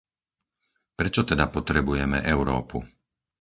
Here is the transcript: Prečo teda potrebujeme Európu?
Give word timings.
Prečo 0.99 1.21
teda 1.29 1.45
potrebujeme 1.55 2.17
Európu? 2.33 2.77